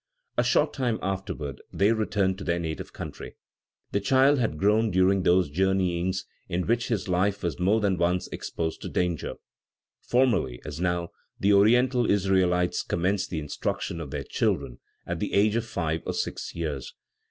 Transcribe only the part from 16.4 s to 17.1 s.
years.